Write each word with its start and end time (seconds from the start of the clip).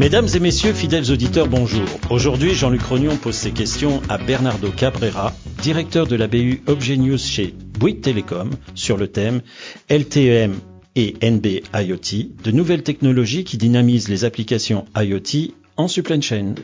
Mesdames 0.00 0.28
et 0.34 0.40
messieurs, 0.40 0.72
fidèles 0.72 1.12
auditeurs, 1.12 1.46
bonjour. 1.46 1.84
Aujourd'hui, 2.08 2.54
Jean-Luc 2.54 2.80
Rognon 2.80 3.18
pose 3.18 3.34
ses 3.34 3.50
questions 3.50 4.00
à 4.08 4.16
Bernardo 4.16 4.70
Cabrera, 4.70 5.34
directeur 5.60 6.06
de 6.06 6.16
la 6.16 6.26
BU 6.26 6.62
Objet 6.68 6.96
News 6.96 7.18
chez 7.18 7.54
Bouygues 7.78 8.00
Télécom, 8.00 8.48
sur 8.74 8.96
le 8.96 9.08
thème 9.08 9.42
LTEM 9.90 10.54
et 10.96 11.16
NB 11.22 11.60
IoT, 11.74 12.32
de 12.42 12.50
nouvelles 12.50 12.82
technologies 12.82 13.44
qui 13.44 13.58
dynamisent 13.58 14.08
les 14.08 14.24
applications 14.24 14.86
IoT 14.96 15.52
en 15.76 15.86
supply 15.86 16.22
chain. 16.22 16.54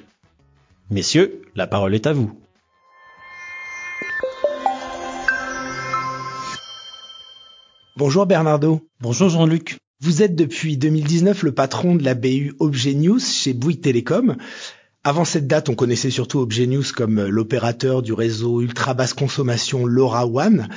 Messieurs, 0.90 1.42
la 1.54 1.66
parole 1.66 1.94
est 1.94 2.06
à 2.06 2.14
vous. 2.14 2.32
Bonjour 7.98 8.24
Bernardo. 8.24 8.80
Bonjour 9.02 9.28
Jean-Luc. 9.28 9.76
Vous 10.00 10.20
êtes 10.20 10.36
depuis 10.36 10.76
2019 10.76 11.42
le 11.42 11.52
patron 11.52 11.94
de 11.94 12.04
la 12.04 12.12
BU 12.12 12.52
Objet 12.58 12.92
News 12.92 13.18
chez 13.18 13.54
Bouygues 13.54 13.80
Télécom. 13.80 14.36
Avant 15.04 15.24
cette 15.24 15.46
date, 15.46 15.70
on 15.70 15.74
connaissait 15.74 16.10
surtout 16.10 16.38
Objet 16.38 16.66
News 16.66 16.84
comme 16.94 17.24
l'opérateur 17.24 18.02
du 18.02 18.12
réseau 18.12 18.60
ultra 18.60 18.92
basse 18.92 19.14
consommation 19.14 19.86
LoRaWAN, 19.86 20.68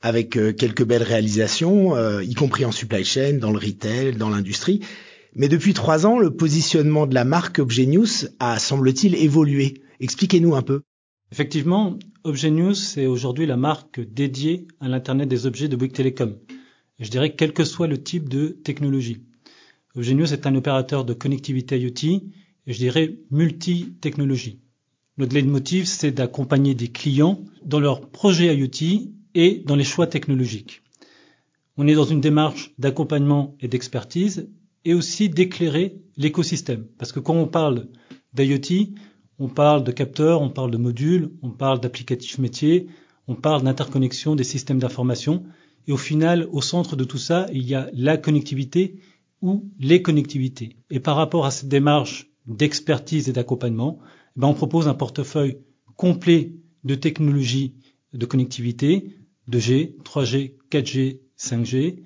avec 0.00 0.38
euh, 0.38 0.54
quelques 0.54 0.82
belles 0.82 1.02
réalisations, 1.02 1.94
euh, 1.94 2.24
y 2.24 2.32
compris 2.32 2.64
en 2.64 2.72
supply 2.72 3.04
chain, 3.04 3.34
dans 3.34 3.50
le 3.50 3.58
retail, 3.58 4.16
dans 4.16 4.30
l'industrie. 4.30 4.80
Mais 5.34 5.48
depuis 5.48 5.74
trois 5.74 6.06
ans, 6.06 6.18
le 6.18 6.30
positionnement 6.30 7.06
de 7.06 7.14
la 7.14 7.24
marque 7.24 7.58
Objet 7.58 7.84
News 7.84 8.08
a, 8.40 8.58
semble-t-il, 8.58 9.14
évolué. 9.14 9.82
Expliquez-nous 10.00 10.54
un 10.54 10.62
peu. 10.62 10.80
Effectivement, 11.32 11.98
Objet 12.22 12.48
est 12.48 13.06
aujourd'hui 13.06 13.44
la 13.44 13.58
marque 13.58 14.00
dédiée 14.00 14.68
à 14.80 14.88
l'Internet 14.88 15.28
des 15.28 15.44
objets 15.44 15.68
de 15.68 15.76
Bouygues 15.76 15.92
Télécom 15.92 16.38
je 16.98 17.10
dirais 17.10 17.34
quel 17.34 17.52
que 17.52 17.64
soit 17.64 17.86
le 17.86 18.02
type 18.02 18.28
de 18.28 18.48
technologie. 18.48 19.22
News 19.96 20.32
est 20.32 20.46
un 20.46 20.54
opérateur 20.54 21.04
de 21.04 21.14
connectivité 21.14 21.78
IoT 21.78 22.22
et 22.66 22.72
je 22.72 22.78
dirais 22.78 23.18
multi-technologie. 23.30 24.58
Notre 25.18 25.34
leitmotiv, 25.34 25.84
c'est 25.86 26.10
d'accompagner 26.10 26.74
des 26.74 26.88
clients 26.88 27.44
dans 27.64 27.78
leurs 27.78 28.08
projets 28.08 28.56
IoT 28.56 29.12
et 29.34 29.62
dans 29.64 29.76
les 29.76 29.84
choix 29.84 30.06
technologiques. 30.08 30.82
On 31.76 31.86
est 31.86 31.94
dans 31.94 32.04
une 32.04 32.20
démarche 32.20 32.72
d'accompagnement 32.78 33.56
et 33.60 33.68
d'expertise 33.68 34.48
et 34.84 34.94
aussi 34.94 35.28
d'éclairer 35.28 35.96
l'écosystème. 36.16 36.86
Parce 36.98 37.12
que 37.12 37.20
quand 37.20 37.34
on 37.34 37.46
parle 37.46 37.88
d'IoT, 38.32 38.94
on 39.38 39.48
parle 39.48 39.84
de 39.84 39.92
capteurs, 39.92 40.40
on 40.42 40.50
parle 40.50 40.70
de 40.70 40.76
modules, 40.76 41.30
on 41.42 41.50
parle 41.50 41.80
d'applicatifs 41.80 42.38
métiers, 42.38 42.86
on 43.26 43.34
parle 43.34 43.62
d'interconnexion 43.62 44.36
des 44.36 44.44
systèmes 44.44 44.78
d'information. 44.78 45.44
Et 45.86 45.92
au 45.92 45.96
final, 45.96 46.48
au 46.50 46.62
centre 46.62 46.96
de 46.96 47.04
tout 47.04 47.18
ça, 47.18 47.46
il 47.52 47.64
y 47.68 47.74
a 47.74 47.90
la 47.92 48.16
connectivité 48.16 48.96
ou 49.42 49.70
les 49.78 50.02
connectivités. 50.02 50.76
Et 50.90 51.00
par 51.00 51.16
rapport 51.16 51.44
à 51.46 51.50
cette 51.50 51.68
démarche 51.68 52.30
d'expertise 52.46 53.28
et 53.28 53.32
d'accompagnement, 53.32 53.98
eh 54.36 54.40
ben 54.40 54.48
on 54.48 54.54
propose 54.54 54.88
un 54.88 54.94
portefeuille 54.94 55.58
complet 55.96 56.52
de 56.84 56.94
technologies 56.94 57.74
de 58.12 58.26
connectivité, 58.26 59.10
2G, 59.50 59.96
3G, 60.02 60.54
4G, 60.70 61.20
5G. 61.38 62.02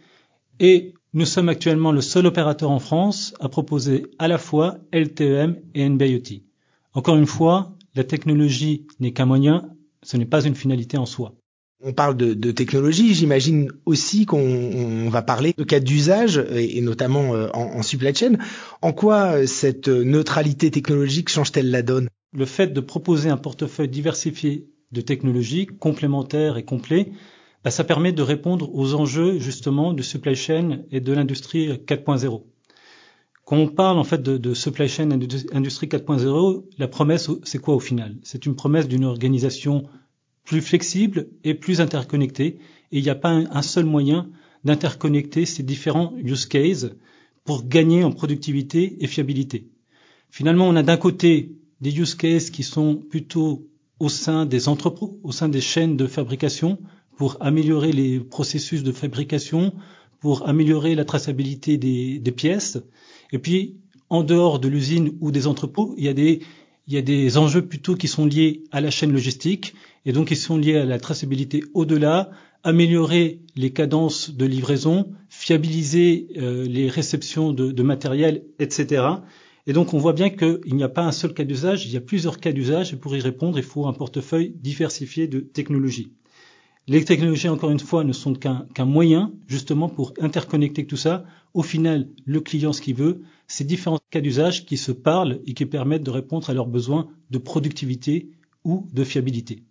Et 0.61 0.95
nous 1.15 1.25
sommes 1.25 1.49
actuellement 1.49 1.93
le 1.93 2.01
seul 2.01 2.27
opérateur 2.27 2.71
en 2.71 2.81
France 2.81 3.35
à 3.41 3.49
proposer 3.49 4.07
à 4.19 4.29
la 4.29 4.39
fois 4.39 4.79
LTEM 4.93 5.61
et 5.75 5.89
NB-IoT. 5.89 6.43
Encore 6.95 7.17
une 7.17 7.27
fois, 7.27 7.77
la 7.95 8.05
technologie 8.05 8.87
n'est 9.01 9.13
qu'un 9.13 9.27
moyen, 9.27 9.71
ce 10.03 10.17
n'est 10.17 10.27
pas 10.27 10.45
une 10.45 10.55
finalité 10.55 10.99
en 10.99 11.07
soi. 11.07 11.38
On 11.81 11.93
parle 11.93 12.17
de, 12.17 12.51
technologie, 12.51 13.15
j'imagine 13.15 13.71
aussi 13.87 14.27
qu'on 14.27 15.09
va 15.11 15.23
parler 15.23 15.55
de 15.57 15.63
cas 15.63 15.79
d'usage, 15.79 16.45
et, 16.53 16.81
notamment 16.81 17.35
euh, 17.35 17.49
en, 17.55 17.83
supply 17.83 18.13
chain. 18.15 18.33
En 18.83 18.93
quoi 18.93 19.37
euh, 19.37 19.47
cette 19.47 19.89
neutralité 19.89 20.73
technologique 20.73 21.29
change-t-elle 21.29 21.71
la 21.71 21.83
donne? 21.83 22.09
Le 22.33 22.47
fait 22.47 22.69
de 22.69 22.81
proposer 22.81 23.31
un 23.31 23.37
portefeuille 23.37 23.89
diversifié 23.89 24.67
de 24.91 25.01
technologies 25.01 25.67
complémentaires 25.67 26.57
et 26.57 26.65
complets, 26.65 27.13
bah, 27.63 27.71
ça 27.71 27.85
permet 27.85 28.13
de 28.13 28.23
répondre 28.23 28.75
aux 28.75 28.95
enjeux 28.95 29.39
justement 29.39 29.93
de 29.93 30.03
supply 30.03 30.35
chain 30.35 30.81
et 30.91 31.01
de 31.01 31.13
l'industrie 31.13 31.69
4.0. 31.69 32.43
Quand 33.45 33.57
on 33.57 33.69
parle 33.69 33.99
en 33.99 34.05
fait 34.05 34.23
de, 34.23 34.53
supply 34.53 34.89
chain 34.89 35.11
industrie 35.11 35.87
4.0, 35.87 36.65
la 36.77 36.89
promesse 36.89 37.31
c'est 37.45 37.59
quoi 37.59 37.75
au 37.75 37.81
final? 37.81 38.17
C'est 38.23 38.47
une 38.47 38.57
promesse 38.57 38.89
d'une 38.89 39.05
organisation 39.05 39.85
plus 40.49 40.63
flexible 40.63 41.29
et 41.45 41.53
plus 41.53 41.83
interconnecté. 41.83 42.59
Et 42.91 42.99
il 42.99 43.03
n'y 43.03 43.11
a 43.11 43.15
pas 43.15 43.29
un, 43.29 43.63
seul 43.63 43.85
moyen 43.85 44.31
d'interconnecter 44.65 45.45
ces 45.45 45.63
différents 45.63 46.15
use 46.17 46.47
cases 46.47 46.87
pour 47.45 47.69
gagner 47.69 48.03
en 48.03 48.13
productivité 48.13 48.97
et 49.01 49.07
fiabilité. 49.07 49.69
Finalement, 50.31 50.67
on 50.67 50.75
a 50.75 50.83
d'un 50.83 50.97
côté 50.97 51.53
des 51.83 51.95
use 51.99 52.15
cases 52.15 52.49
qui 52.49 52.63
sont 52.63 52.97
plutôt 52.97 53.69
au 54.01 54.09
sein 54.09 54.47
des 54.47 54.69
entrepôts, 54.69 55.21
au 55.23 55.33
sein 55.33 55.51
des 55.51 55.61
chaînes 55.61 55.99
de 55.99 56.07
fabrication, 56.07 56.79
pour 57.19 57.37
améliorer 57.41 57.93
les 57.93 58.19
processus 58.19 58.83
de 58.83 58.93
fabrication, 58.93 59.75
pour 60.19 60.49
améliorer 60.49 60.95
la 60.95 61.05
traçabilité 61.05 61.77
des, 61.77 62.21
des 62.21 62.33
pièces. 62.33 62.79
Et 63.33 63.39
puis, 63.39 63.77
en 64.09 64.23
dehors 64.23 64.61
de 64.61 64.69
l'usine 64.69 65.13
ou 65.21 65.31
des 65.31 65.47
entrepôts, 65.47 65.95
il 65.99 66.05
y 66.05 66.09
a 66.09 66.15
des 66.15 66.41
il 66.89 66.95
y 66.95 66.97
a 66.97 67.03
des 67.03 67.37
enjeux 67.37 67.67
plutôt 67.67 67.95
qui 67.95 68.09
sont 68.09 68.25
liés 68.25 68.65
à 68.73 68.81
la 68.81 68.91
chaîne 68.91 69.13
logistique 69.13 69.75
et 70.07 70.13
donc 70.13 70.29
qui 70.29 70.37
sont 70.37 70.57
liés 70.57 70.79
à 70.79 70.87
la 70.87 70.99
traçabilité 70.99 71.63
au-delà, 71.75 72.31
améliorer 72.65 73.41
les 73.57 73.71
cadences 73.75 74.31
de 74.31 74.47
livraison, 74.47 75.13
fiabiliser 75.29 76.29
euh, 76.39 76.65
les 76.67 76.89
réceptions 76.89 77.53
de, 77.53 77.73
de, 77.73 77.83
matériel, 77.83 78.45
etc. 78.59 79.05
Et 79.67 79.75
donc 79.75 79.93
on 79.93 79.99
voit 79.99 80.15
bien 80.15 80.31
qu'il 80.31 80.75
n'y 80.75 80.83
a 80.83 80.89
pas 80.89 81.03
un 81.03 81.13
seul 81.13 81.35
cas 81.35 81.45
d'usage, 81.45 81.85
il 81.85 81.93
y 81.93 81.97
a 81.99 82.01
plusieurs 82.01 82.41
cas 82.41 82.53
d'usage 82.53 82.95
et 82.95 82.97
pour 82.97 83.15
y 83.15 83.21
répondre, 83.21 83.59
il 83.59 83.65
faut 83.65 83.87
un 83.87 83.93
portefeuille 83.93 84.55
diversifié 84.57 85.29
de 85.29 85.41
technologies. 85.41 86.13
Les 86.91 87.05
technologies, 87.05 87.51
encore 87.51 87.71
une 87.71 87.81
fois, 87.81 88.03
ne 88.03 88.15
sont 88.15 88.33
qu'un 88.33 88.85
moyen 88.87 89.35
justement 89.47 89.91
pour 89.91 90.15
interconnecter 90.21 90.87
tout 90.87 90.97
ça. 90.97 91.27
Au 91.53 91.63
final, 91.63 92.09
le 92.25 92.41
client, 92.41 92.73
ce 92.73 92.81
qu'il 92.81 92.95
veut, 92.95 93.21
c'est 93.47 93.65
différents 93.65 93.99
cas 94.11 94.23
d'usage 94.23 94.65
qui 94.65 94.79
se 94.79 94.93
parlent 94.93 95.41
et 95.47 95.53
qui 95.53 95.67
permettent 95.67 96.03
de 96.03 96.11
répondre 96.11 96.49
à 96.49 96.55
leurs 96.55 96.67
besoins 96.67 97.09
de 97.31 97.37
productivité 97.37 98.31
ou 98.65 98.87
de 98.91 99.05
fiabilité. 99.05 99.65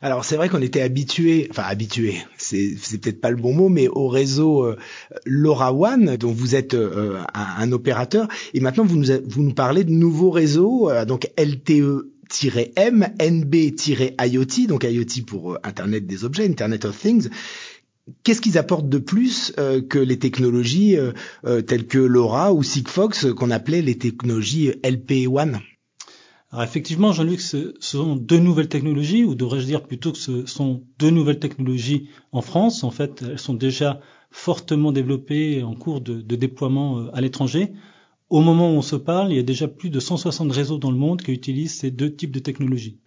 Alors 0.00 0.24
c'est 0.24 0.36
vrai 0.36 0.48
qu'on 0.48 0.62
était 0.62 0.80
habitué, 0.80 1.48
enfin 1.50 1.64
habitué, 1.64 2.18
c'est 2.36 2.76
peut-être 3.00 3.20
pas 3.20 3.30
le 3.30 3.36
bon 3.36 3.52
mot, 3.52 3.68
mais 3.68 3.88
au 3.88 4.06
réseau 4.06 4.64
euh, 4.64 4.76
LoRaWAN, 5.24 6.16
dont 6.16 6.30
vous 6.30 6.54
êtes 6.54 6.74
euh, 6.74 7.20
un, 7.34 7.72
opérateur, 7.72 8.28
et 8.54 8.60
maintenant 8.60 8.84
vous 8.84 8.96
nous, 8.96 9.54
parlez 9.54 9.82
de 9.82 9.90
nouveaux 9.90 10.30
réseaux, 10.30 10.88
euh, 10.88 11.04
donc 11.04 11.28
LTE 11.36 12.12
m 12.76 13.08
NB-IoT, 13.20 14.66
donc 14.66 14.84
IoT 14.84 15.24
pour 15.26 15.52
euh, 15.52 15.58
Internet 15.62 16.06
des 16.06 16.24
objets, 16.24 16.46
Internet 16.46 16.84
of 16.84 16.98
Things. 16.98 17.28
Qu'est-ce 18.22 18.40
qu'ils 18.40 18.56
apportent 18.56 18.88
de 18.88 18.98
plus 18.98 19.52
euh, 19.58 19.82
que 19.82 19.98
les 19.98 20.18
technologies 20.18 20.96
euh, 20.96 21.60
telles 21.62 21.86
que 21.86 21.98
LoRa 21.98 22.54
ou 22.54 22.62
Sigfox 22.62 23.26
qu'on 23.34 23.50
appelait 23.50 23.82
les 23.82 23.98
technologies 23.98 24.70
LP1 24.82 25.60
alors 26.50 26.64
effectivement, 26.64 27.12
Jean-Luc, 27.12 27.42
ce 27.42 27.74
sont 27.78 28.16
deux 28.16 28.38
nouvelles 28.38 28.70
technologies, 28.70 29.22
ou 29.22 29.34
devrais-je 29.34 29.66
dire 29.66 29.82
plutôt 29.82 30.12
que 30.12 30.18
ce 30.18 30.46
sont 30.46 30.82
deux 30.98 31.10
nouvelles 31.10 31.40
technologies 31.40 32.08
en 32.32 32.40
France? 32.40 32.84
En 32.84 32.90
fait, 32.90 33.20
elles 33.20 33.38
sont 33.38 33.52
déjà 33.52 34.00
fortement 34.30 34.90
développées 34.90 35.62
en 35.62 35.74
cours 35.74 36.00
de 36.00 36.36
déploiement 36.36 37.10
à 37.12 37.20
l'étranger. 37.20 37.74
Au 38.30 38.42
moment 38.42 38.70
où 38.70 38.76
on 38.76 38.82
se 38.82 38.96
parle, 38.96 39.32
il 39.32 39.36
y 39.36 39.40
a 39.40 39.42
déjà 39.42 39.68
plus 39.68 39.88
de 39.88 40.00
160 40.00 40.52
réseaux 40.52 40.76
dans 40.76 40.90
le 40.90 40.98
monde 40.98 41.22
qui 41.22 41.32
utilisent 41.32 41.78
ces 41.78 41.90
deux 41.90 42.14
types 42.14 42.30
de 42.30 42.40
technologies. 42.40 42.98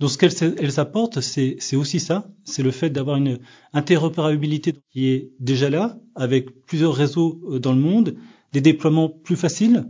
Donc 0.00 0.10
ce 0.10 0.18
qu'elles 0.18 0.80
apportent, 0.80 1.20
c'est 1.20 1.76
aussi 1.76 2.00
ça, 2.00 2.28
c'est 2.42 2.64
le 2.64 2.72
fait 2.72 2.90
d'avoir 2.90 3.16
une 3.16 3.38
interopérabilité 3.72 4.74
qui 4.90 5.06
est 5.06 5.30
déjà 5.38 5.70
là, 5.70 5.96
avec 6.16 6.66
plusieurs 6.66 6.94
réseaux 6.94 7.40
euh, 7.48 7.60
dans 7.60 7.72
le 7.72 7.80
monde, 7.80 8.16
des 8.52 8.60
déploiements 8.60 9.08
plus 9.08 9.36
faciles 9.36 9.86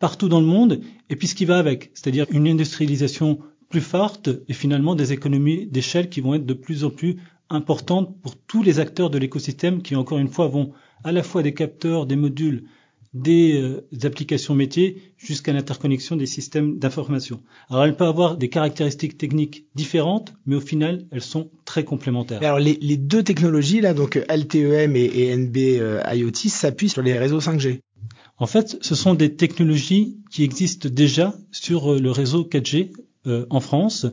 partout 0.00 0.28
dans 0.28 0.40
le 0.40 0.46
monde, 0.46 0.80
et 1.08 1.16
puis 1.16 1.28
ce 1.28 1.36
qui 1.36 1.44
va 1.44 1.56
avec, 1.56 1.92
c'est-à-dire 1.94 2.26
une 2.30 2.48
industrialisation 2.48 3.38
plus 3.68 3.80
forte 3.80 4.28
et 4.48 4.52
finalement 4.52 4.96
des 4.96 5.12
économies 5.12 5.66
d'échelle 5.66 6.08
qui 6.08 6.20
vont 6.20 6.34
être 6.34 6.44
de 6.44 6.54
plus 6.54 6.84
en 6.84 6.90
plus 6.90 7.16
importantes 7.48 8.20
pour 8.20 8.36
tous 8.36 8.62
les 8.62 8.80
acteurs 8.80 9.10
de 9.10 9.18
l'écosystème 9.18 9.82
qui, 9.82 9.94
encore 9.94 10.18
une 10.18 10.28
fois, 10.28 10.48
vont 10.48 10.72
à 11.04 11.12
la 11.12 11.22
fois 11.22 11.42
des 11.42 11.54
capteurs, 11.54 12.06
des 12.06 12.16
modules, 12.16 12.64
des, 13.14 13.60
euh, 13.60 13.86
applications 14.02 14.54
métiers 14.54 15.14
jusqu'à 15.16 15.52
l'interconnexion 15.52 16.16
des 16.16 16.26
systèmes 16.26 16.78
d'information. 16.78 17.40
Alors 17.70 17.84
elles 17.84 17.96
peuvent 17.96 18.08
avoir 18.08 18.36
des 18.36 18.48
caractéristiques 18.48 19.16
techniques 19.16 19.66
différentes, 19.74 20.34
mais 20.46 20.56
au 20.56 20.60
final 20.60 21.06
elles 21.12 21.22
sont 21.22 21.50
très 21.64 21.84
complémentaires. 21.84 22.42
Alors 22.42 22.58
les, 22.58 22.76
les 22.82 22.96
deux 22.96 23.22
technologies 23.22 23.80
là, 23.80 23.94
donc 23.94 24.16
LTEM 24.16 24.96
et, 24.96 25.04
et 25.04 25.36
NB 25.36 25.56
euh, 25.56 26.02
IoT, 26.12 26.48
s'appuient 26.48 26.88
sur 26.88 27.02
les 27.02 27.16
réseaux 27.16 27.38
5G. 27.38 27.80
En 28.36 28.46
fait, 28.46 28.76
ce 28.80 28.96
sont 28.96 29.14
des 29.14 29.36
technologies 29.36 30.18
qui 30.32 30.42
existent 30.42 30.88
déjà 30.90 31.34
sur 31.52 31.92
euh, 31.92 32.00
le 32.00 32.10
réseau 32.10 32.42
4G 32.42 32.90
en 33.48 33.60
France 33.60 34.04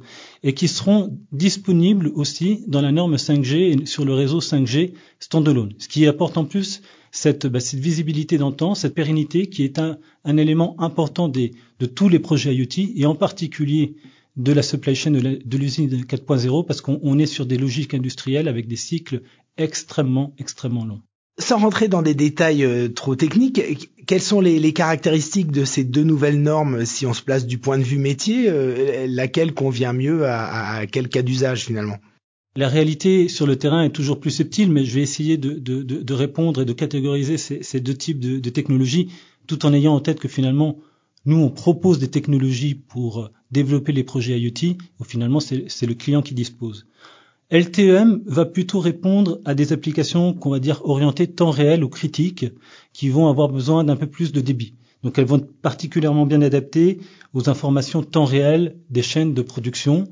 et 0.42 0.54
qui 0.54 0.70
seront 0.70 1.20
disponibles 1.34 2.14
aussi 2.16 2.64
dans 2.68 2.80
la 2.80 2.94
norme 2.94 3.16
5G 3.16 3.56
et 3.58 3.86
sur 3.86 4.06
le 4.06 4.14
réseau 4.14 4.40
5G 4.40 4.94
standalone. 5.20 5.74
Ce 5.80 5.90
qui 5.90 6.08
apporte 6.08 6.38
en 6.38 6.46
plus 6.46 6.82
cette, 7.12 7.48
bah, 7.48 7.60
cette 7.60 7.80
visibilité 7.80 8.38
dans 8.38 8.50
le 8.50 8.56
temps, 8.56 8.76
cette 8.76 8.96
pérennité 8.96 9.48
qui 9.48 9.64
est 9.64 9.80
un, 9.80 9.98
un 10.24 10.38
élément 10.38 10.76
important 10.80 11.28
des, 11.28 11.52
de 11.80 11.86
tous 11.86 12.10
les 12.10 12.20
projets 12.20 12.56
IoT 12.56 12.94
et 12.96 13.06
en 13.06 13.16
particulier 13.16 13.96
de 14.38 14.54
la 14.54 14.64
supply 14.64 14.96
chain 14.96 15.12
de 15.12 15.58
l'usine 15.58 15.90
4.0 15.90 16.66
parce 16.66 16.82
qu'on 16.82 17.20
est 17.20 17.26
sur 17.26 17.46
des 17.46 17.58
logiques 17.58 17.94
industrielles 17.94 18.48
avec 18.48 18.68
des 18.68 18.78
cycles 18.78 19.22
extrêmement, 19.58 20.34
extrêmement 20.38 20.86
longs. 20.86 21.02
Sans 21.38 21.58
rentrer 21.58 21.88
dans 21.88 22.02
des 22.02 22.14
détails 22.14 22.64
euh, 22.64 22.88
trop 22.88 23.16
techniques, 23.16 23.62
quelles 24.06 24.22
sont 24.22 24.42
les, 24.42 24.60
les, 24.60 24.74
caractéristiques 24.74 25.52
de 25.52 25.66
ces 25.66 25.84
deux 25.84 26.04
nouvelles 26.04 26.42
normes 26.42 26.86
si 26.86 27.06
on 27.06 27.14
se 27.14 27.22
place 27.22 27.46
du 27.46 27.58
point 27.58 27.78
de 27.78 27.84
vue 27.84 27.98
métier 27.98 28.46
euh, 28.48 29.06
Laquelle 29.08 29.54
convient 29.54 29.94
mieux 29.94 30.26
à, 30.26 30.76
à 30.76 30.86
quel 30.88 31.10
cas 31.10 31.22
d'usage 31.22 31.66
finalement? 31.66 31.98
La 32.56 32.68
réalité 32.68 33.30
sur 33.30 33.48
le 33.48 33.56
terrain 33.56 33.84
est 33.84 33.92
toujours 33.92 34.20
plus 34.20 34.32
subtile, 34.32 34.72
mais 34.72 34.84
je 34.84 34.96
vais 34.96 35.02
essayer 35.02 35.38
de, 35.38 36.14
répondre 36.14 36.62
et 36.62 36.66
de 36.66 36.74
catégoriser 36.74 37.38
ces, 37.38 37.80
deux 37.80 37.94
types 37.94 38.20
de, 38.20 38.50
technologies, 38.50 39.10
tout 39.48 39.66
en 39.66 39.74
ayant 39.74 39.94
en 39.94 40.00
tête 40.00 40.20
que 40.20 40.28
finalement, 40.28 40.78
nous, 41.26 41.38
on 41.38 41.50
propose 41.50 42.00
des 42.00 42.10
technologies 42.10 42.76
pour 42.76 43.30
développer 43.52 43.92
les 43.92 44.04
projets 44.04 44.40
IoT, 44.40 44.78
où 45.00 45.04
finalement, 45.04 45.40
c'est 45.40 45.86
le 45.86 45.94
client 45.94 46.22
qui 46.22 46.34
dispose. 46.34 46.88
LTEM 47.52 48.24
va 48.26 48.46
plutôt 48.46 48.80
répondre 48.80 49.42
à 49.44 49.54
des 49.54 49.74
applications 49.74 50.34
qu'on 50.34 50.50
va 50.50 50.60
dire 50.60 50.82
orientées 50.86 51.28
temps 51.28 51.52
réel 51.52 51.84
ou 51.84 51.90
critiques, 51.90 52.46
qui 52.94 53.10
vont 53.10 53.28
avoir 53.28 53.50
besoin 53.50 53.84
d'un 53.84 53.98
peu 53.98 54.08
plus 54.08 54.32
de 54.32 54.42
débit. 54.42 54.74
Donc 55.04 55.18
elles 55.18 55.26
vont 55.26 55.38
être 55.38 55.52
particulièrement 55.62 56.26
bien 56.26 56.42
adaptées 56.42 57.00
aux 57.34 57.50
informations 57.50 58.04
temps 58.04 58.26
réel 58.26 58.78
des 58.90 59.02
chaînes 59.02 59.34
de 59.34 59.42
production. 59.42 60.06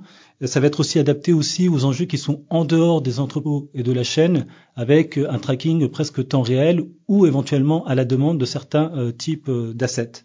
Ça 0.45 0.62
va 0.62 0.68
être 0.68 0.80
aussi 0.80 1.00
adapté 1.00 1.33
aussi 1.33 1.68
aux 1.68 1.83
enjeux 1.83 2.06
qui 2.06 2.18
sont 2.18 2.45
en 2.50 2.63
dehors 2.63 3.01
des 3.01 3.19
entrepôts 3.19 3.69
et 3.74 3.83
de 3.83 3.91
la 3.91 4.03
chaîne, 4.03 4.47
avec 4.77 5.18
un 5.18 5.38
tracking 5.38 5.89
presque 5.89 6.25
temps 6.25 6.44
réel 6.44 6.86
ou 7.09 7.25
éventuellement 7.25 7.86
à 7.86 7.94
la 7.94 8.06
demande 8.06 8.38
de 8.38 8.45
certains 8.45 8.89
euh, 8.95 9.12
types 9.12 9.50
euh, 9.50 9.74
d'assets. 9.74 10.24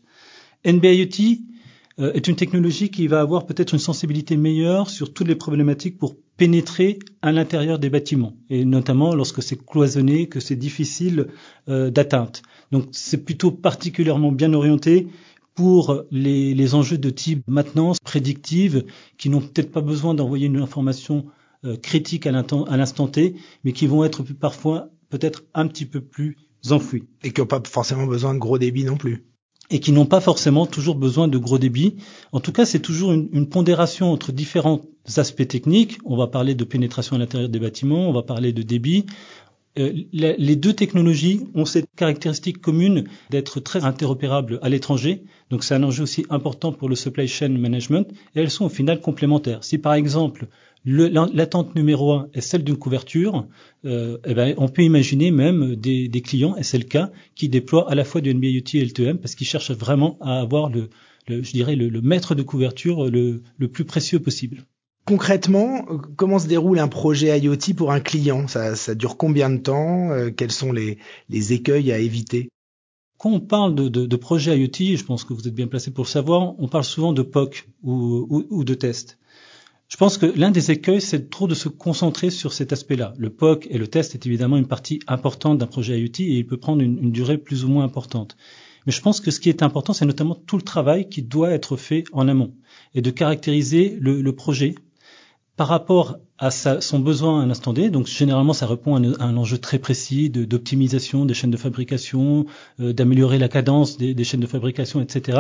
NB-IoT 0.64 1.40
euh, 1.98 2.12
est 2.12 2.28
une 2.28 2.36
technologie 2.36 2.90
qui 2.90 3.08
va 3.08 3.20
avoir 3.20 3.44
peut-être 3.44 3.72
une 3.72 3.80
sensibilité 3.80 4.36
meilleure 4.36 4.88
sur 4.88 5.12
toutes 5.12 5.26
les 5.26 5.34
problématiques 5.34 5.98
pour 5.98 6.14
pénétrer 6.36 7.00
à 7.20 7.32
l'intérieur 7.32 7.80
des 7.80 7.90
bâtiments, 7.90 8.36
et 8.50 8.64
notamment 8.64 9.16
lorsque 9.16 9.42
c'est 9.42 9.66
cloisonné, 9.66 10.28
que 10.28 10.40
c'est 10.40 10.56
difficile 10.56 11.28
d'atteinte. 11.68 12.42
Donc 12.72 12.86
c'est 12.90 13.24
plutôt 13.24 13.52
particulièrement 13.52 14.32
bien 14.32 14.52
orienté 14.52 15.06
pour 15.54 16.02
les, 16.10 16.54
les, 16.54 16.74
enjeux 16.74 16.98
de 16.98 17.10
type 17.10 17.44
maintenance 17.46 17.98
prédictive 18.00 18.84
qui 19.18 19.28
n'ont 19.28 19.40
peut-être 19.40 19.70
pas 19.70 19.80
besoin 19.80 20.14
d'envoyer 20.14 20.46
une 20.46 20.56
information 20.56 21.26
euh, 21.64 21.76
critique 21.76 22.26
à 22.26 22.32
l'instant 22.32 23.08
T, 23.08 23.36
mais 23.64 23.72
qui 23.72 23.86
vont 23.86 24.04
être 24.04 24.22
parfois 24.34 24.90
peut-être 25.08 25.44
un 25.54 25.66
petit 25.66 25.86
peu 25.86 26.00
plus 26.00 26.36
enfouis. 26.70 27.04
Et 27.22 27.30
qui 27.30 27.40
n'ont 27.40 27.46
pas 27.46 27.62
forcément 27.66 28.06
besoin 28.06 28.34
de 28.34 28.38
gros 28.38 28.58
débit 28.58 28.84
non 28.84 28.96
plus. 28.96 29.24
Et 29.70 29.80
qui 29.80 29.92
n'ont 29.92 30.04
pas 30.04 30.20
forcément 30.20 30.66
toujours 30.66 30.96
besoin 30.96 31.26
de 31.26 31.38
gros 31.38 31.58
débit. 31.58 31.96
En 32.32 32.40
tout 32.40 32.52
cas, 32.52 32.66
c'est 32.66 32.80
toujours 32.80 33.12
une, 33.12 33.30
une, 33.32 33.48
pondération 33.48 34.12
entre 34.12 34.30
différents 34.30 34.82
aspects 35.16 35.48
techniques. 35.48 35.98
On 36.04 36.16
va 36.18 36.26
parler 36.26 36.54
de 36.54 36.64
pénétration 36.64 37.16
à 37.16 37.18
l'intérieur 37.18 37.48
des 37.48 37.60
bâtiments, 37.60 38.10
on 38.10 38.12
va 38.12 38.22
parler 38.22 38.52
de 38.52 38.62
débit, 38.62 39.06
les 39.76 40.56
deux 40.56 40.72
technologies 40.72 41.40
ont 41.54 41.64
cette 41.64 41.86
caractéristique 41.96 42.60
commune 42.60 43.04
d'être 43.30 43.60
très 43.60 43.84
interopérables 43.84 44.58
à 44.62 44.68
l'étranger. 44.68 45.24
Donc 45.50 45.64
c'est 45.64 45.74
un 45.74 45.82
enjeu 45.82 46.04
aussi 46.04 46.24
important 46.30 46.72
pour 46.72 46.88
le 46.88 46.94
supply 46.94 47.26
chain 47.26 47.48
management 47.48 48.08
et 48.34 48.40
elles 48.40 48.50
sont 48.50 48.66
au 48.66 48.68
final 48.68 49.00
complémentaires. 49.00 49.64
Si 49.64 49.78
par 49.78 49.94
exemple 49.94 50.46
l'attente 50.84 51.74
numéro 51.74 52.12
un 52.12 52.28
est 52.34 52.40
celle 52.40 52.62
d'une 52.62 52.76
couverture, 52.76 53.46
euh, 53.84 54.18
eh 54.26 54.34
ben, 54.34 54.54
on 54.58 54.68
peut 54.68 54.82
imaginer 54.82 55.30
même 55.30 55.76
des, 55.76 56.22
clients, 56.22 56.56
et 56.56 56.62
c'est 56.62 56.78
le 56.78 56.84
cas, 56.84 57.10
qui 57.34 57.48
déploient 57.48 57.90
à 57.90 57.94
la 57.94 58.04
fois 58.04 58.20
du 58.20 58.32
NB-IoT 58.34 58.74
et 58.74 58.84
LTM 58.84 59.18
parce 59.18 59.34
qu'ils 59.34 59.46
cherchent 59.46 59.72
vraiment 59.72 60.18
à 60.20 60.40
avoir 60.40 60.68
le, 60.68 60.90
je 61.28 61.50
dirais 61.52 61.74
le, 61.74 62.00
maître 62.02 62.34
de 62.34 62.42
couverture 62.42 63.10
le 63.10 63.68
plus 63.72 63.84
précieux 63.84 64.20
possible. 64.20 64.64
Concrètement, 65.06 65.84
comment 66.16 66.38
se 66.38 66.46
déroule 66.46 66.78
un 66.78 66.88
projet 66.88 67.38
IoT 67.38 67.74
pour 67.76 67.92
un 67.92 68.00
client? 68.00 68.48
Ça, 68.48 68.74
ça, 68.74 68.94
dure 68.94 69.18
combien 69.18 69.50
de 69.50 69.58
temps? 69.58 70.10
Euh, 70.10 70.30
Quels 70.30 70.50
sont 70.50 70.72
les, 70.72 70.98
écueils 71.30 71.92
à 71.92 71.98
éviter? 71.98 72.48
Quand 73.18 73.30
on 73.30 73.40
parle 73.40 73.74
de, 73.74 73.88
de, 73.88 74.06
de, 74.06 74.16
projet 74.16 74.58
IoT, 74.58 74.96
je 74.96 75.04
pense 75.04 75.24
que 75.24 75.34
vous 75.34 75.46
êtes 75.46 75.54
bien 75.54 75.66
placé 75.66 75.90
pour 75.90 76.04
le 76.04 76.08
savoir, 76.08 76.54
on 76.58 76.68
parle 76.68 76.84
souvent 76.84 77.12
de 77.12 77.20
POC 77.20 77.68
ou, 77.82 78.64
de 78.64 78.74
test. 78.74 79.18
Je 79.88 79.98
pense 79.98 80.16
que 80.16 80.24
l'un 80.24 80.50
des 80.50 80.70
écueils, 80.70 81.02
c'est 81.02 81.28
trop 81.28 81.46
de 81.48 81.54
se 81.54 81.68
concentrer 81.68 82.30
sur 82.30 82.54
cet 82.54 82.72
aspect-là. 82.72 83.12
Le 83.18 83.28
POC 83.28 83.66
et 83.68 83.76
le 83.76 83.86
test 83.86 84.14
est 84.14 84.24
évidemment 84.24 84.56
une 84.56 84.66
partie 84.66 85.00
importante 85.06 85.58
d'un 85.58 85.66
projet 85.66 86.00
IoT 86.00 86.20
et 86.20 86.38
il 86.38 86.46
peut 86.46 86.56
prendre 86.56 86.80
une, 86.80 87.12
durée 87.12 87.36
plus 87.36 87.66
ou 87.66 87.68
moins 87.68 87.84
importante. 87.84 88.38
Mais 88.86 88.92
je 88.92 89.02
pense 89.02 89.20
que 89.20 89.30
ce 89.30 89.40
qui 89.40 89.50
est 89.50 89.62
important, 89.62 89.92
c'est 89.92 90.06
notamment 90.06 90.34
tout 90.34 90.56
le 90.56 90.62
travail 90.62 91.10
qui 91.10 91.22
doit 91.22 91.50
être 91.50 91.76
fait 91.76 92.04
en 92.12 92.26
amont 92.26 92.54
et 92.94 93.02
de 93.02 93.10
caractériser 93.10 93.98
le 94.00 94.32
projet 94.32 94.74
par 95.56 95.68
rapport 95.68 96.18
à 96.38 96.50
sa, 96.50 96.80
son 96.80 96.98
besoin 96.98 97.40
à 97.40 97.44
un 97.44 97.50
instant 97.50 97.72
D. 97.72 97.90
Donc 97.90 98.06
généralement, 98.06 98.52
ça 98.52 98.66
répond 98.66 98.96
à 98.96 98.98
un, 98.98 99.36
enjeu 99.36 99.58
très 99.58 99.78
précis 99.78 100.30
d'optimisation 100.30 101.24
des 101.24 101.34
chaînes 101.34 101.50
de 101.50 101.56
fabrication, 101.56 102.46
euh, 102.80 102.92
d'améliorer 102.92 103.38
la 103.38 103.48
cadence 103.48 103.96
des, 103.96 104.14
des, 104.14 104.24
chaînes 104.24 104.40
de 104.40 104.46
fabrication, 104.46 105.00
etc. 105.00 105.38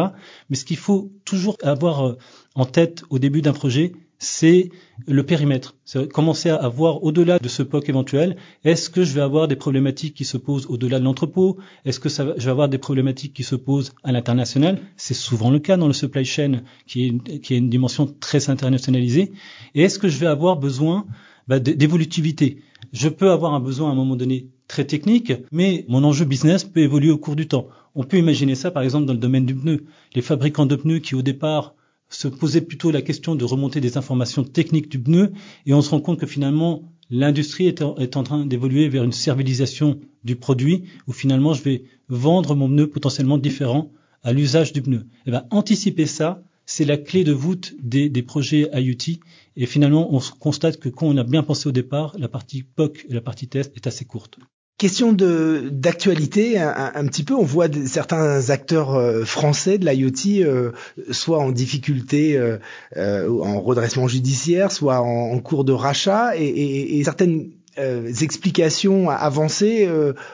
Mais 0.50 0.56
ce 0.56 0.64
qu'il 0.64 0.76
faut 0.76 1.10
toujours 1.24 1.56
avoir 1.62 2.06
euh, 2.06 2.18
en 2.54 2.64
tête 2.64 3.02
au 3.10 3.18
début 3.18 3.42
d'un 3.42 3.52
projet, 3.52 3.92
c'est 4.18 4.70
le 5.06 5.22
périmètre. 5.24 5.74
C'est 5.84 6.10
commencer 6.10 6.50
à 6.50 6.68
voir 6.68 7.02
au-delà 7.02 7.38
de 7.38 7.48
ce 7.48 7.62
POC 7.62 7.88
éventuel. 7.88 8.36
Est-ce 8.64 8.88
que 8.90 9.04
je 9.04 9.12
vais 9.12 9.20
avoir 9.20 9.48
des 9.48 9.56
problématiques 9.56 10.14
qui 10.14 10.24
se 10.24 10.36
posent 10.36 10.66
au-delà 10.66 10.98
de 10.98 11.04
l'entrepôt? 11.04 11.58
Est-ce 11.84 12.00
que 12.00 12.08
ça 12.08 12.34
je 12.36 12.44
vais 12.44 12.50
avoir 12.50 12.68
des 12.68 12.78
problématiques 12.78 13.34
qui 13.34 13.42
se 13.42 13.56
posent 13.56 13.92
à 14.02 14.12
l'international? 14.12 14.78
C'est 14.96 15.14
souvent 15.14 15.50
le 15.50 15.58
cas 15.58 15.76
dans 15.76 15.86
le 15.86 15.92
supply 15.92 16.24
chain, 16.24 16.62
qui 16.86 17.06
est, 17.06 17.40
qui 17.40 17.54
est 17.54 17.58
une 17.58 17.70
dimension 17.70 18.06
très 18.20 18.50
internationalisée. 18.50 19.32
Et 19.74 19.82
est-ce 19.82 19.98
que 19.98 20.08
je 20.08 20.18
vais 20.18 20.26
avoir 20.26 20.56
besoin 20.56 21.06
bah, 21.48 21.58
d'évolutivité? 21.58 22.62
Je 22.92 23.08
peux 23.08 23.30
avoir 23.30 23.54
un 23.54 23.60
besoin 23.60 23.88
à 23.88 23.92
un 23.92 23.96
moment 23.96 24.16
donné 24.16 24.48
très 24.68 24.84
technique, 24.84 25.32
mais 25.52 25.84
mon 25.88 26.04
enjeu 26.04 26.24
business 26.24 26.64
peut 26.64 26.80
évoluer 26.80 27.10
au 27.10 27.18
cours 27.18 27.36
du 27.36 27.48
temps. 27.48 27.68
On 27.94 28.04
peut 28.04 28.16
imaginer 28.16 28.54
ça, 28.54 28.70
par 28.70 28.82
exemple, 28.82 29.06
dans 29.06 29.12
le 29.12 29.18
domaine 29.18 29.46
du 29.46 29.54
pneu. 29.54 29.84
Les 30.14 30.22
fabricants 30.22 30.66
de 30.66 30.76
pneus 30.76 30.98
qui, 30.98 31.14
au 31.14 31.22
départ, 31.22 31.74
se 32.14 32.28
poser 32.28 32.60
plutôt 32.60 32.90
la 32.90 33.02
question 33.02 33.34
de 33.34 33.44
remonter 33.44 33.80
des 33.80 33.96
informations 33.96 34.44
techniques 34.44 34.88
du 34.88 35.00
pneu 35.00 35.32
et 35.66 35.74
on 35.74 35.82
se 35.82 35.90
rend 35.90 36.00
compte 36.00 36.20
que 36.20 36.26
finalement 36.26 36.82
l'industrie 37.10 37.66
est, 37.66 37.82
en 37.82 38.22
train 38.22 38.46
d'évoluer 38.46 38.88
vers 38.88 39.04
une 39.04 39.12
servilisation 39.12 39.98
du 40.22 40.36
produit 40.36 40.84
où 41.06 41.12
finalement 41.12 41.54
je 41.54 41.62
vais 41.62 41.84
vendre 42.08 42.54
mon 42.54 42.68
pneu 42.68 42.88
potentiellement 42.88 43.38
différent 43.38 43.90
à 44.22 44.32
l'usage 44.32 44.72
du 44.72 44.80
pneu. 44.80 45.00
Et 45.00 45.06
eh 45.26 45.30
ben, 45.32 45.44
anticiper 45.50 46.06
ça, 46.06 46.42
c'est 46.66 46.84
la 46.84 46.96
clé 46.96 47.24
de 47.24 47.32
voûte 47.32 47.74
des, 47.82 48.08
des, 48.08 48.22
projets 48.22 48.70
IoT 48.72 49.20
et 49.56 49.66
finalement 49.66 50.14
on 50.14 50.20
constate 50.38 50.78
que 50.78 50.88
quand 50.88 51.06
on 51.06 51.16
a 51.16 51.24
bien 51.24 51.42
pensé 51.42 51.68
au 51.68 51.72
départ, 51.72 52.14
la 52.18 52.28
partie 52.28 52.62
POC 52.62 53.06
et 53.08 53.12
la 53.12 53.20
partie 53.20 53.48
test 53.48 53.72
est 53.76 53.86
assez 53.86 54.04
courte. 54.04 54.38
Question 54.76 55.12
de 55.12 55.68
d'actualité, 55.70 56.58
un, 56.58 57.06
petit 57.06 57.22
peu, 57.22 57.34
on 57.34 57.44
voit 57.44 57.68
certains 57.86 58.50
acteurs 58.50 58.96
euh, 58.96 59.24
français 59.24 59.78
de 59.78 59.88
l'IoT 59.88 60.44
euh, 60.44 60.72
soit 61.12 61.38
en 61.38 61.52
difficulté, 61.52 62.36
euh, 62.36 62.58
en 62.96 63.60
redressement 63.60 64.08
judiciaire, 64.08 64.72
soit 64.72 65.00
en, 65.00 65.38
cours 65.38 65.64
de 65.64 65.72
rachat, 65.72 66.36
et, 66.36 67.00
certaines 67.04 67.52
explications 67.76 69.10
avancées 69.10 69.88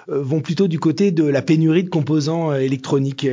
vont 0.08 0.40
plutôt 0.40 0.68
du 0.68 0.78
côté 0.78 1.10
de 1.10 1.24
la 1.24 1.42
pénurie 1.42 1.84
de 1.84 1.90
composants 1.90 2.54
électroniques. 2.54 3.28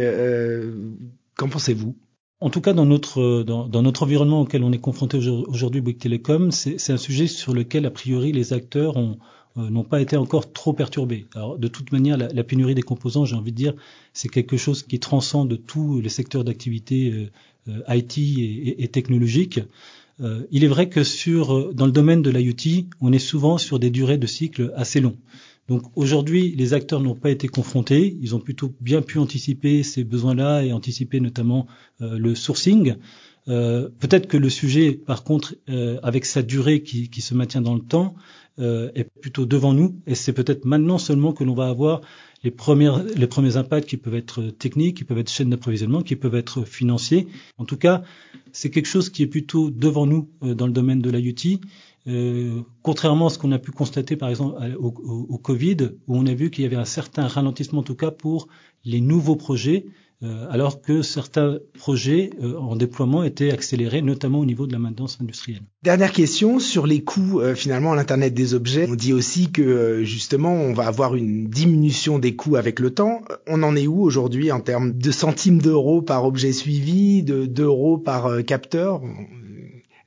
Qu'en 1.38 1.48
pensez-vous? 1.48 1.96
En 2.40 2.50
tout 2.50 2.62
cas, 2.62 2.74
dans 2.74 2.86
notre, 2.86 3.44
dans, 3.44 3.82
notre 3.82 4.04
environnement 4.04 4.42
auquel 4.42 4.64
on 4.64 4.72
est 4.72 4.78
confronté 4.78 5.18
aujourd'hui, 5.48 5.82
Bouygues 5.82 6.00
Telecom, 6.00 6.52
c'est 6.52 6.92
un 6.92 6.98
sujet 6.98 7.28
sur 7.28 7.54
lequel, 7.54 7.86
a 7.86 7.92
priori, 7.92 8.32
les 8.32 8.54
acteurs 8.54 8.98
ont, 8.98 9.12
euh, 9.12 9.16
n'ont 9.58 9.84
pas 9.84 10.02
été 10.02 10.18
encore 10.18 10.52
trop 10.54 10.74
perturbés. 10.74 11.26
Alors, 11.36 11.58
de 11.58 11.68
toute 11.68 11.92
manière, 11.92 12.18
la, 12.18 12.44
pénurie 12.44 12.76
des 12.76 12.82
composants, 12.82 13.26
j'ai 13.26 13.36
envie 13.36 13.52
de 13.52 13.58
dire, 13.58 13.74
c'est 14.14 14.30
quelque 14.30 14.58
chose 14.58 14.84
qui 14.84 15.00
transcende 15.00 15.60
tous 15.66 16.00
les 16.00 16.10
secteurs 16.10 16.44
d'activité 16.44 17.12
euh, 17.12 17.30
euh 17.70 17.96
IT 17.96 18.18
et, 18.18 18.88
technologique. 18.88 19.60
Euh, 20.20 20.48
il 20.52 20.64
est 20.64 20.68
vrai 20.68 20.90
que 20.90 21.04
sur, 21.04 21.74
dans 21.74 21.86
le 21.86 21.92
domaine 21.92 22.22
de 22.22 22.30
l'IoT, 22.30 22.88
on 23.02 23.12
est 23.12 23.20
souvent 23.20 23.58
sur 23.58 23.80
des 23.80 23.90
durées 23.90 24.18
de 24.18 24.28
cycle 24.28 24.74
assez 24.76 25.00
longs. 25.00 25.18
Donc 25.67 25.83
aujourd'hui, 25.95 26.55
les 26.55 26.74
acteurs 26.74 27.01
n'ont 27.01 27.15
pas 27.15 27.29
été 27.29 27.47
confrontés, 27.47 28.17
ils 28.21 28.36
ont 28.36 28.39
plutôt 28.39 28.74
bien 28.79 29.01
pu 29.01 29.19
anticiper 29.19 29.83
ces 29.83 30.03
besoins-là 30.03 30.63
et 30.63 30.71
anticiper 30.71 31.19
notamment 31.19 31.67
euh, 32.01 32.17
le 32.17 32.36
sourcing. 32.36 32.95
Euh, 33.50 33.89
Peut-être 34.00 34.27
que 34.27 34.38
le 34.38 34.50
sujet, 34.50 34.93
par 34.93 35.24
contre, 35.24 35.55
euh, 35.69 36.00
avec 36.03 36.25
sa 36.25 36.41
durée 36.41 36.83
qui, 36.83 37.21
se 37.21 37.33
maintient 37.33 37.62
dans 37.62 37.75
le 37.75 37.81
temps, 37.81 38.15
est 38.59 39.07
plutôt 39.21 39.45
devant 39.45 39.71
nous, 39.71 40.01
et 40.07 40.15
c'est 40.15 40.33
peut-être 40.33 40.65
maintenant 40.65 40.97
seulement 40.97 41.31
que 41.31 41.43
l'on 41.43 41.53
va 41.53 41.67
avoir 41.67 42.01
les, 42.43 42.51
les 43.15 43.27
premiers 43.27 43.55
impacts 43.55 43.88
qui 43.88 43.97
peuvent 43.97 44.15
être 44.15 44.50
techniques, 44.50 44.97
qui 44.97 45.03
peuvent 45.03 45.19
être 45.19 45.29
chaînes 45.29 45.51
d'approvisionnement, 45.51 46.01
qui 46.01 46.15
peuvent 46.15 46.33
être 46.33 46.63
financiers. 46.63 47.27
En 47.59 47.65
tout 47.65 47.77
cas, 47.77 48.01
c'est 48.53 48.71
quelque 48.71 48.88
chose 48.88 49.12
qui 49.12 49.21
est 49.21 49.27
plutôt 49.27 49.69
devant 49.69 50.07
nous 50.07 50.27
dans 50.41 50.65
le 50.65 50.74
domaine 50.74 51.03
de 51.03 51.12
l'IoT. 51.12 51.59
Euh, 52.08 52.62
contrairement 52.84 53.28
à 53.28 53.30
ce 53.30 53.38
qu'on 53.38 53.52
a 53.52 53.60
pu 53.60 53.72
constater 53.72 54.16
par 54.16 54.30
exemple 54.30 54.56
au, 54.80 55.38
Covid, 55.38 55.78
où 56.08 56.18
on 56.18 56.26
a 56.26 56.34
vu 56.34 56.50
qu'il 56.50 56.64
y 56.64 56.68
avait 56.68 56.78
un 56.78 56.86
certain 56.86 57.28
ralentissement 57.28 57.80
en 57.80 57.84
tout 57.84 57.96
cas 57.96 58.12
pour 58.12 58.48
les 58.86 59.02
nouveaux 59.02 59.36
projets, 59.36 59.88
euh, 60.24 60.48
alors 60.50 60.82
que 60.82 61.02
certains 61.02 61.60
projets 61.74 62.30
euh, 62.42 62.58
en 62.58 62.78
déploiement 62.78 63.24
étaient 63.24 63.52
accélérés, 63.52 64.02
notamment 64.02 64.40
au 64.40 64.46
niveau 64.46 64.68
de 64.68 64.72
la 64.72 64.80
maintenance 64.80 65.18
industrielle. 65.22 65.62
Dernière 65.84 66.14
question 66.14 66.60
sur 66.60 66.88
les 66.88 67.04
coûts 67.04 67.42
finalement 67.56 67.92
à 67.92 67.96
l'internet 67.98 68.34
des 68.34 68.54
objets. 68.54 68.88
On 68.90 68.96
dit 68.96 69.12
aussi 69.12 69.52
que 69.52 70.04
justement 70.04 70.54
on 70.54 70.74
va 70.74 70.88
avoir 70.88 71.16
une 71.16 71.50
diminution 71.50 72.20
des 72.20 72.36
coûts 72.36 72.56
avec 72.56 72.80
le 72.80 72.92
temps. 72.92 73.22
On 73.48 73.64
en 73.64 73.76
est 73.76 73.88
où 73.88 74.02
aujourd'hui 74.02 74.52
en 74.52 74.62
termes 74.62 74.94
de 74.94 75.12
centimes 75.12 75.62
d'euros 75.62 76.02
par 76.02 76.24
objet 76.24 76.54
suivi, 76.54 77.22
de 77.22 77.46
d'euros 77.46 77.98
par 77.98 78.44
capteur? 78.46 79.02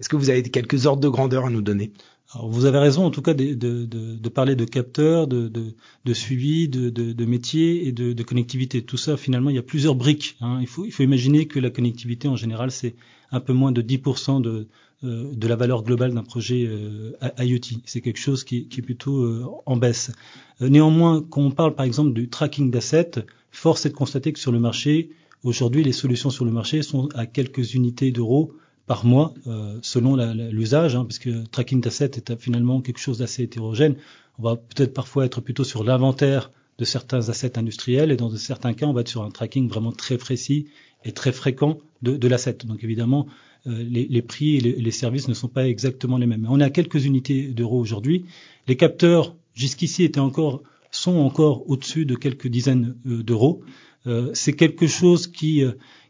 Est-ce 0.01 0.09
que 0.09 0.17
vous 0.17 0.31
avez 0.31 0.43
quelques 0.43 0.87
ordres 0.87 1.03
de 1.03 1.09
grandeur 1.09 1.47
à 1.47 1.51
nous 1.51 1.63
donner? 1.63 1.93
Alors 2.33 2.49
vous 2.49 2.65
avez 2.65 2.79
raison, 2.79 3.05
en 3.05 3.11
tout 3.11 3.23
cas, 3.23 3.35
de, 3.35 3.55
de, 3.55 3.85
de, 3.85 4.29
parler 4.29 4.55
de 4.55 4.65
capteurs, 4.65 5.27
de, 5.27 5.49
de 5.49 6.15
suivi, 6.15 6.69
de, 6.69 7.25
métiers 7.25 7.89
et 7.89 7.93
de, 7.93 8.23
connectivité. 8.23 8.83
Tout 8.83 8.97
ça, 8.97 9.17
finalement, 9.17 9.51
il 9.51 9.57
y 9.57 9.59
a 9.59 9.63
plusieurs 9.63 9.97
briques. 9.97 10.37
Hein. 10.41 10.59
Il, 10.61 10.69
faut, 10.69 10.85
il 10.85 10.93
faut 10.93 11.03
imaginer 11.03 11.47
que 11.47 11.59
la 11.59 11.71
connectivité, 11.71 12.29
en 12.29 12.37
général, 12.37 12.71
c'est 12.71 12.95
un 13.33 13.41
peu 13.41 13.53
moins 13.53 13.73
de 13.73 13.83
10% 13.83 14.41
de, 14.41 14.69
euh, 15.03 15.33
de 15.35 15.49
la 15.49 15.57
valeur 15.57 15.83
globale 15.83 16.15
d'un 16.15 16.23
projet 16.23 16.67
euh, 16.69 17.13
IoT. 17.39 17.81
C'est 17.85 18.01
quelque 18.01 18.19
chose 18.21 18.45
qui, 18.45 18.69
qui 18.69 18.81
est 18.81 18.85
plutôt 18.85 19.25
euh, 19.25 19.45
en 19.67 19.77
baisse. 19.77 20.13
néanmoins, 20.61 21.23
quand 21.29 21.43
on 21.43 21.51
parle, 21.51 21.75
par 21.75 21.85
exemple, 21.85 22.13
du 22.13 22.29
tracking 22.29 22.71
d'assets, 22.71 23.25
force 23.51 23.87
est 23.87 23.91
de 23.91 23.95
constater 23.95 24.33
que 24.33 24.39
sur 24.39 24.53
le 24.53 24.61
marché, 24.61 25.11
aujourd'hui, 25.43 25.83
les 25.83 25.93
solutions 25.93 26.31
sur 26.31 26.45
le 26.45 26.53
marché 26.53 26.83
sont 26.83 27.09
à 27.15 27.27
quelques 27.27 27.75
unités 27.75 28.13
d'euros 28.13 28.55
par 28.87 29.05
mois 29.05 29.35
euh, 29.47 29.79
selon 29.83 30.17
l'usage, 30.51 30.97
hein, 30.97 31.05
puisque 31.05 31.31
tracking 31.51 31.81
d'asset 31.81 32.13
est 32.17 32.41
finalement 32.41 32.81
quelque 32.81 32.99
chose 32.99 33.19
d'assez 33.19 33.45
hétérogène. 33.45 33.97
On 34.39 34.43
va 34.43 34.57
peut-être 34.57 34.95
parfois 34.95 35.25
être 35.27 35.41
plutôt 35.41 35.65
sur 35.65 35.85
l'inventaire 35.85 36.51
de 36.79 36.85
certains 36.85 37.29
assets 37.29 37.59
industriels 37.59 38.11
et 38.11 38.17
dans 38.17 38.35
certains 38.37 38.73
cas, 38.73 38.87
on 38.87 38.93
va 38.93 39.03
être 39.03 39.09
sur 39.09 39.23
un 39.23 39.31
tracking 39.31 39.69
vraiment 39.69 39.93
très 39.93 40.17
précis 40.17 40.67
et 41.05 41.13
très 41.13 41.33
fréquent 41.33 41.79
de, 42.03 42.17
de 42.17 42.29
l'asset. 42.29 42.59
Donc 42.65 42.83
évidemment, 42.83 43.27
euh, 43.67 43.83
les, 43.83 44.07
les, 44.09 44.23
prix 44.23 44.57
et 44.57 44.61
les, 44.61 44.73
les, 44.73 44.91
services 44.91 45.29
ne 45.29 45.35
sont 45.35 45.49
pas 45.49 45.69
exactement 45.69 46.17
les 46.17 46.27
mêmes. 46.27 46.47
On 46.49 46.61
est 46.61 46.65
à 46.65 46.71
quelques 46.71 47.05
unités 47.05 47.49
d'euros 47.49 47.79
aujourd'hui. 47.79 48.25
Les 48.67 48.77
capteurs 48.77 49.37
jusqu'ici 49.55 50.05
étaient 50.05 50.21
encore 50.21 50.63
sont 50.91 51.17
encore 51.17 51.69
au-dessus 51.71 52.07
de 52.07 52.15
quelques 52.17 52.49
dizaines 52.49 52.97
euh, 53.07 53.23
d'euros. 53.23 53.63
Euh, 54.07 54.31
c'est 54.35 54.55
quelque 54.55 54.87
chose 54.87 55.27
qui 55.27 55.65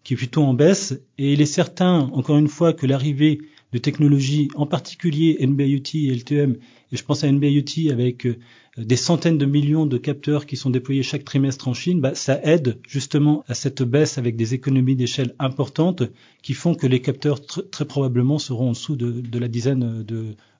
qui 0.04 0.14
est 0.14 0.16
plutôt 0.16 0.42
en 0.42 0.54
baisse. 0.54 0.94
Et 1.18 1.32
il 1.32 1.40
est 1.40 1.46
certain, 1.46 2.10
encore 2.12 2.38
une 2.38 2.48
fois, 2.48 2.72
que 2.72 2.86
l'arrivée 2.86 3.40
de 3.72 3.78
technologies, 3.78 4.48
en 4.56 4.66
particulier 4.66 5.36
NB-IoT 5.40 5.94
et 5.94 6.14
LTM, 6.14 6.56
et 6.92 6.96
je 6.96 7.04
pense 7.04 7.22
à 7.22 7.30
NB-IoT 7.30 7.92
avec 7.92 8.26
euh, 8.26 8.36
des 8.76 8.96
centaines 8.96 9.38
de 9.38 9.46
millions 9.46 9.86
de 9.86 9.96
capteurs 9.96 10.46
qui 10.46 10.56
sont 10.56 10.70
déployés 10.70 11.04
chaque 11.04 11.24
trimestre 11.24 11.68
en 11.68 11.74
Chine, 11.74 12.00
bah, 12.00 12.16
ça 12.16 12.40
aide 12.42 12.80
justement 12.88 13.44
à 13.46 13.54
cette 13.54 13.82
baisse 13.82 14.18
avec 14.18 14.34
des 14.36 14.54
économies 14.54 14.96
d'échelle 14.96 15.34
importantes 15.38 16.02
qui 16.42 16.54
font 16.54 16.74
que 16.74 16.88
les 16.88 17.00
capteurs 17.00 17.40
très 17.44 17.84
probablement 17.84 18.38
seront 18.38 18.70
en 18.70 18.72
dessous 18.72 18.96
de, 18.96 19.38
la 19.38 19.48
dizaine 19.48 20.04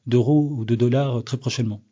d'euros 0.07 0.55
ou 0.57 0.65
de 0.65 0.77
dollars 0.77 1.25
très 1.25 1.37
prochainement. 1.37 1.83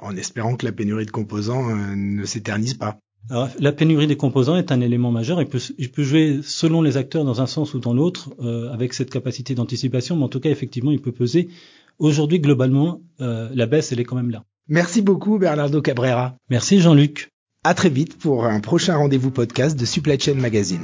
En 0.00 0.16
espérant 0.16 0.56
que 0.56 0.64
la 0.64 0.72
pénurie 0.72 1.04
de 1.04 1.10
composants 1.10 1.68
euh, 1.68 1.94
ne 1.96 2.24
s'éternise 2.24 2.74
pas. 2.74 2.98
Alors, 3.30 3.48
la 3.58 3.72
pénurie 3.72 4.06
des 4.06 4.16
composants 4.16 4.56
est 4.56 4.72
un 4.72 4.80
élément 4.80 5.10
majeur. 5.10 5.40
Il 5.40 5.48
peut, 5.48 5.60
il 5.78 5.90
peut 5.90 6.02
jouer 6.02 6.40
selon 6.42 6.82
les 6.82 6.96
acteurs 6.96 7.24
dans 7.24 7.40
un 7.40 7.46
sens 7.46 7.74
ou 7.74 7.78
dans 7.78 7.94
l'autre 7.94 8.30
euh, 8.40 8.72
avec 8.72 8.94
cette 8.94 9.10
capacité 9.10 9.54
d'anticipation, 9.54 10.16
mais 10.16 10.24
en 10.24 10.28
tout 10.28 10.40
cas, 10.40 10.50
effectivement, 10.50 10.90
il 10.90 11.00
peut 11.00 11.12
peser. 11.12 11.48
Aujourd'hui, 11.98 12.40
globalement, 12.40 13.00
euh, 13.20 13.48
la 13.54 13.66
baisse, 13.66 13.92
elle 13.92 14.00
est 14.00 14.04
quand 14.04 14.16
même 14.16 14.30
là. 14.30 14.44
Merci 14.68 15.02
beaucoup, 15.02 15.38
Bernardo 15.38 15.80
Cabrera. 15.80 16.36
Merci, 16.50 16.80
Jean-Luc. 16.80 17.28
À 17.64 17.74
très 17.74 17.90
vite 17.90 18.18
pour 18.18 18.44
un 18.44 18.60
prochain 18.60 18.96
rendez-vous 18.96 19.30
podcast 19.30 19.78
de 19.78 19.84
Supply 19.84 20.18
Chain 20.18 20.34
Magazine. 20.34 20.82